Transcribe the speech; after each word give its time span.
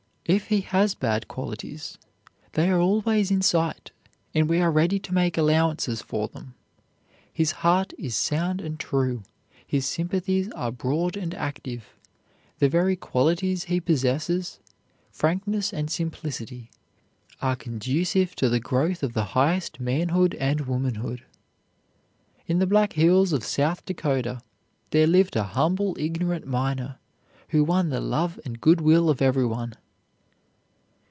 It 0.23 0.43
he 0.43 0.61
has 0.61 0.95
bad 0.95 1.27
qualities, 1.27 1.97
they 2.53 2.69
are 2.69 2.79
always 2.79 3.31
in 3.31 3.41
sight, 3.41 3.91
and 4.33 4.47
we 4.47 4.61
are 4.61 4.71
ready 4.71 4.97
to 4.97 5.13
make 5.13 5.37
allowances 5.37 6.01
for 6.01 6.29
them. 6.29 6.53
His 7.33 7.51
heart 7.51 7.91
is 7.97 8.15
sound 8.15 8.61
and 8.61 8.79
true, 8.79 9.23
his 9.67 9.85
sympathies 9.85 10.47
are 10.55 10.71
broad 10.71 11.17
and 11.17 11.33
active. 11.33 11.97
The 12.59 12.69
very 12.69 12.95
qualities 12.95 13.65
he 13.65 13.81
possesses 13.81 14.59
frankness 15.11 15.73
and 15.73 15.89
simplicity, 15.91 16.69
are 17.41 17.57
conducive 17.57 18.33
to 18.35 18.47
the 18.47 18.61
growth 18.61 19.03
of 19.03 19.11
the 19.11 19.25
highest 19.35 19.81
manhood 19.81 20.35
and 20.35 20.61
womanhood. 20.61 21.25
In 22.47 22.59
the 22.59 22.67
Black 22.67 22.93
Hills 22.93 23.33
of 23.33 23.43
South 23.43 23.83
Dakota 23.85 24.39
there 24.91 25.07
lived 25.07 25.35
a 25.35 25.43
humble, 25.59 25.93
ignorant 25.99 26.45
miner, 26.47 26.99
who 27.49 27.65
won 27.65 27.89
the 27.89 27.99
love 27.99 28.39
and 28.45 28.61
good 28.61 28.79
will 28.79 29.09
of 29.09 29.21
everyone. 29.21 29.73